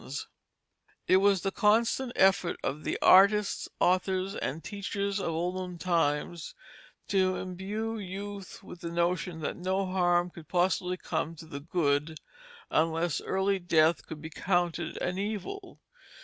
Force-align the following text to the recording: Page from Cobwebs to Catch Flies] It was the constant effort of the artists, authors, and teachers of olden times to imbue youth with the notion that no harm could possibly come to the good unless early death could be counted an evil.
Page 0.01 0.07
from 0.07 0.13
Cobwebs 0.13 0.23
to 0.23 0.33
Catch 0.33 0.87
Flies] 0.87 1.13
It 1.13 1.17
was 1.17 1.41
the 1.43 1.51
constant 1.51 2.11
effort 2.15 2.57
of 2.63 2.83
the 2.83 2.97
artists, 3.03 3.69
authors, 3.79 4.33
and 4.33 4.63
teachers 4.63 5.19
of 5.19 5.27
olden 5.29 5.77
times 5.77 6.55
to 7.09 7.35
imbue 7.35 7.99
youth 7.99 8.63
with 8.63 8.81
the 8.81 8.89
notion 8.89 9.41
that 9.41 9.57
no 9.57 9.85
harm 9.85 10.31
could 10.31 10.47
possibly 10.47 10.97
come 10.97 11.35
to 11.35 11.45
the 11.45 11.59
good 11.59 12.19
unless 12.71 13.21
early 13.21 13.59
death 13.59 14.07
could 14.07 14.21
be 14.23 14.31
counted 14.31 14.97
an 14.97 15.19
evil. 15.19 15.79